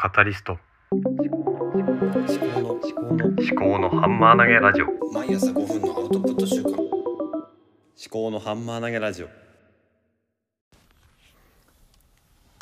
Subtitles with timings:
[0.00, 0.56] カタリスト。
[0.92, 4.86] 思考の思考の思考のハンマー投げラジオ。
[5.12, 6.78] 毎朝5分のアウトプット週間思
[8.08, 9.28] 考のハンマー投げラジオ。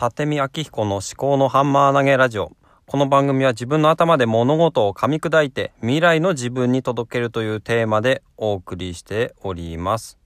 [0.02, 2.52] 立見明彦の思考のハンマー投げラジオ。
[2.86, 10.18] この番組は自分の頭で物事を噛み砕いて未来の自分に届けるというテーマでお送りしております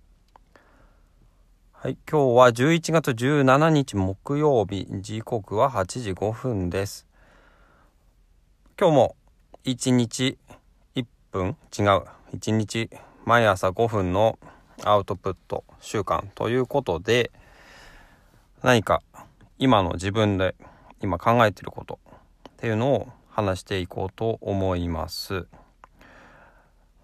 [1.83, 7.07] はい今日は11月17日木曜日時刻は8時5分です
[8.79, 9.17] 今日も
[9.65, 10.37] 1日
[10.95, 12.05] 1分違う
[12.37, 12.91] 1日
[13.25, 14.39] 毎朝5分の
[14.85, 17.31] アウトプット習慣ということで
[18.63, 19.01] 何か
[19.59, 20.57] 今の自分で
[21.01, 21.99] 今考えてること
[22.51, 25.47] っていうのを話していこうと思います。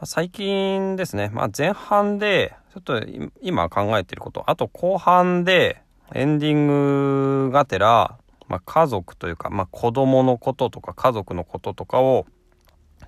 [0.05, 3.03] 最近ですね、まあ、前半でちょっと
[3.41, 5.81] 今考えてることあと後半で
[6.15, 12.27] エンディングがてら、まあ、家族というか、まあ、子供のこととか家族のこととかを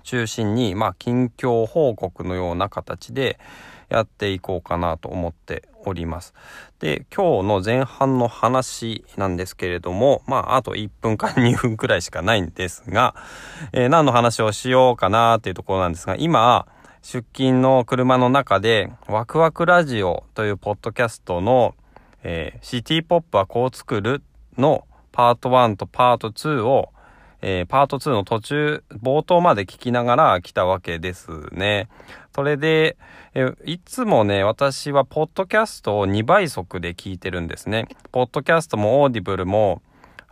[0.03, 3.39] 中心に、まあ、近況報告のような形で
[3.89, 6.33] やっていこうかなと思っております。
[6.79, 13.15] で、今日の前半の話なんですけれども、まあ、あと1分か2分くらいしかないんですが、
[13.73, 16.67] えー、何の話をしようかなっていうところなんですが、今、
[17.01, 21.75] 出勤の車の中で、ワクワクラジオというポッドキャストの、
[22.23, 24.21] えー、シティポップはこう作る
[24.57, 26.89] のパート1とパート2を
[27.41, 31.87] えー、パート2の途中、冒頭まで聞きながら来たわけですね。
[32.35, 32.97] それで、
[33.33, 37.87] えー、いつもね、私はポッドキャストを2倍速で聞いてるんですね。
[38.11, 39.81] ポッドキャストも Audible も、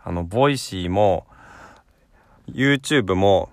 [0.04, 1.26] あの、 Voicy も、
[2.46, 3.48] YouTube も、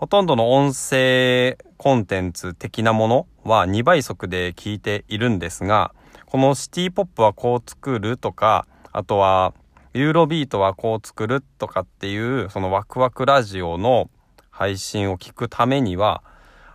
[0.00, 5.92] ほとんどの音声コンテンツ的なものは2倍速で聞いているんですが、
[6.24, 9.52] このシティポップはこう作るとか、あとは、
[9.92, 14.08] ユーロビートはこう作るとかっていう、そのワクワクラジオの
[14.48, 16.22] 配信を聞くためには、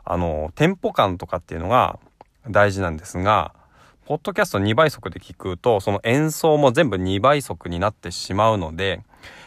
[0.03, 1.97] あの、テンポ感とかっていうのが
[2.47, 3.55] 大事なんですが、
[4.05, 9.01] ポッドキャスト2倍速で聞くと、その演奏も全部2倍速になってしまうので、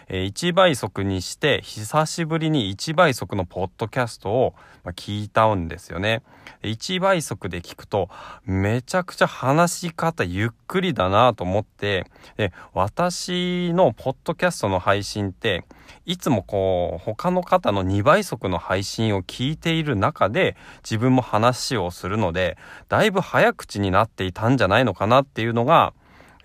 [0.08, 4.54] え1倍速にして久しぶりに1倍速のポッドキャストを
[4.86, 6.22] 聞いたんですよね。
[6.62, 8.08] 1倍速で聞くと
[8.44, 12.06] めちゃくちゃ話し方ゆっくりだなと思って
[12.36, 15.64] で私のポッドキャストの配信って
[16.04, 22.56] いつもこう他の方の2倍速の配信を聞いている中で自分も話をするので
[22.88, 25.92] だいぶ早口になっていたんじゃないのかなっていうのが、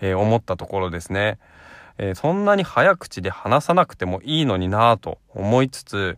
[0.02, 1.40] えー、思ったところですね。
[1.98, 6.18] えー、そんなに早口で話さなくてもいいのになぁと思いつつ、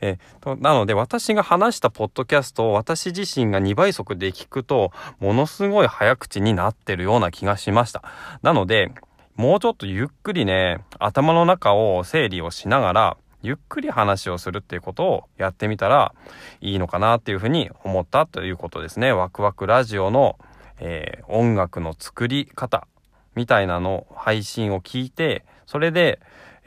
[0.00, 8.02] えー、なので私が話したポッドキャストを私自身が2倍速で聞くとものすごい早口になってるような気がしました。
[8.42, 8.92] なので
[9.36, 16.12] もうちょっとゆっくりね頭の中を整理をしながらゆっくり話をするっていうことをやってみたら
[16.60, 19.12] いいのかなっていうふうに思ったということですね。
[19.12, 20.38] ワクワクラジオの、
[20.80, 22.88] えー、音楽の作り方
[23.38, 26.18] みたいなの配信を聞いてそれで、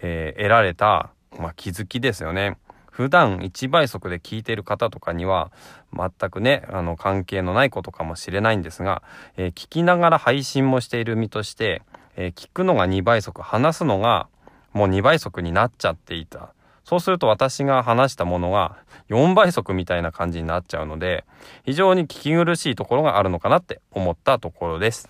[0.01, 2.57] えー、得られた、まあ、気づきですよね。
[2.89, 5.51] 普段1倍速で聞いてる方とかには
[5.93, 9.03] 全くねあの関係のないことかもしれないんですが、
[9.35, 11.81] えー、聞きながら配信もしている身として、
[12.15, 14.29] えー、聞くのが2倍速話すのが
[14.71, 16.53] もう2倍速になっちゃっていた
[16.85, 18.77] そうすると私が話したものが
[19.09, 21.25] 4倍速みたいな感じになっちゃうので
[21.65, 25.09] 非常に聞き苦しいところがあるのかなって思ったところです。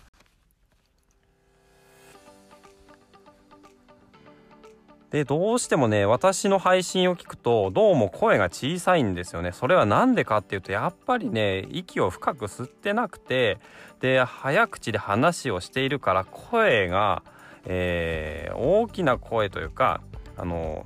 [5.12, 9.52] で、どうしてもね、私の配信を聞くと、どうも声が小さいんですよね。
[9.52, 13.60] それは何でかっていうと、やっぱりね、息を深く吸ってなくて、
[14.00, 17.24] で、早口で話をしているから、声が、
[17.66, 20.00] えー、大きな声というか、
[20.38, 20.86] あの、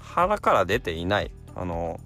[0.00, 2.00] 腹から出ていない、あの、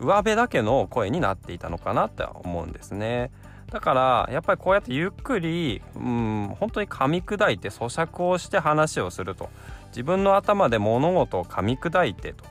[0.00, 3.30] 上辺だけの声になっていたのかなって思うんですね。
[3.70, 9.50] だからやっぱりこうやってゆっくりうん本当に噛み砕いて咀嚼をして話をすると
[9.88, 12.44] 自分の頭で物事を噛み砕いてと、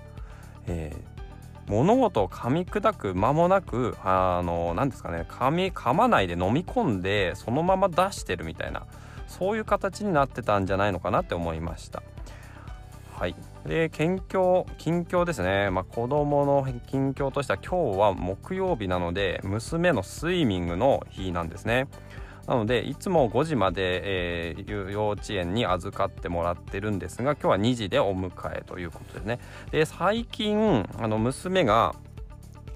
[0.68, 8.84] えー、物事を噛み砕く間もなくあの何ですかね噛み噛まないで飲み込んでそのまま出してるみたいな
[9.28, 12.04] そういう形になってたんじゃないのかなって思いました。
[13.68, 21.88] で近況近況ですね、まあ、子供の近況としては今日は木曜日なので娘のスイミングの日なんですね。
[22.48, 29.40] なのでいつも5時まで、えー、幼稚園に預かってもらってるんですが今日は2時でお迎えということでね
[29.72, 31.96] で最近あの娘が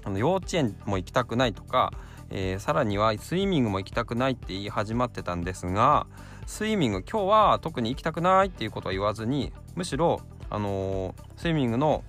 [0.02, 1.92] あの幼稚園も行きたくないとか、
[2.30, 6.08] えー、さらにはスイミングも行きたくないって言い始まってたんですが
[6.46, 12.04] スイミング今日は特に行きたくないっていうことは言わずにむしろ、あのスイミングの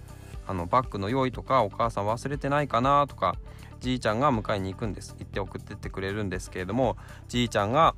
[0.48, 3.38] あのバッグの用意とかお母さん忘れてないかなとか
[3.80, 5.16] じいちゃんが迎えに行くんです。
[5.18, 6.98] 行って送ってってくれるんですけれども
[7.30, 7.96] じいちゃんが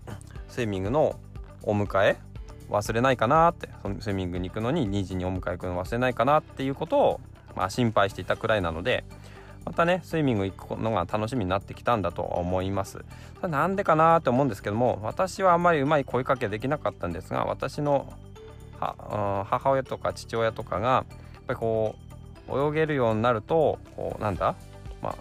[0.48, 1.19] スイミングの
[1.63, 2.18] お迎え
[2.69, 7.22] 忘れないかなってそのスイミングに行くのに2時にお迎え行くの忘れないかなっていうことを、
[7.56, 9.04] まあ、心配していたくらいなので
[9.66, 13.04] またねスイミング行くのが楽しみになってきたんだと思います。
[13.39, 18.12] それなんでかなって思うんですけども私はあんまりうまい声かけできなかったんですが私の
[19.50, 21.06] 母親とか父親とかがや
[21.42, 21.96] っぱりこ
[22.50, 24.56] う泳げるようになるとこうなんだ？
[25.02, 25.16] まあ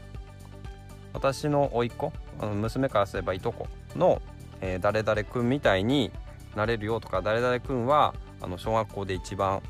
[1.12, 2.12] 私の甥っ子？
[2.40, 4.20] 娘からすればいとこの、
[4.60, 6.10] えー誰々君みたいに
[6.56, 9.62] なれるよとか誰々君はあの小学校で一番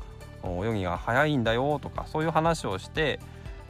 [0.43, 3.19] 泳ぎが早いんだよとかそういう話をして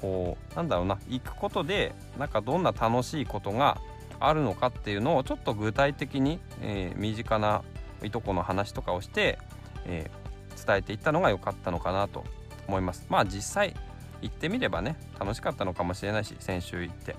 [0.02, 3.80] こうなんだろうな行くことでなんかどんな楽しいことが
[4.20, 7.62] あるのかっていうのをちょっと具体的に、えー身近な
[8.04, 9.38] いとこの話とかをして、
[9.86, 10.24] えー
[10.66, 12.24] 伝えていったのが良かったのかなと
[12.68, 13.06] 思います。
[13.10, 13.76] まあ実際
[14.22, 17.16] 行ってみればね楽しかったのかもしれないし先週行って。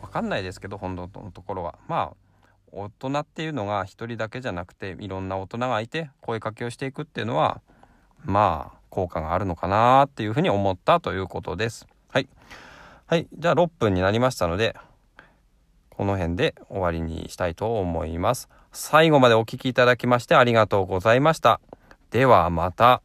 [0.00, 1.78] わかんないですけど本当のところは。
[1.88, 7.60] まあ大人っていうのが一人だけじゃなくていろんな大人がいて声かけをしていくっていうのは
[8.24, 11.86] まあ効果があるのかなっていうふうに思ったということです。
[12.08, 12.28] はい。
[13.06, 13.26] はい。
[13.32, 14.76] じゃあ6分になりましたので
[15.90, 18.48] この辺で終わりにしたいと思います。
[18.72, 21.60] 最後までお聞きいただきましてありがとうございました。
[22.14, 23.03] ではまた。